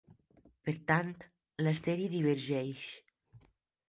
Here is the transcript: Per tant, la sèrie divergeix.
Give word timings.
Per 0.69 0.73
tant, 0.91 1.11
la 1.67 1.73
sèrie 1.81 2.09
divergeix. 2.13 2.87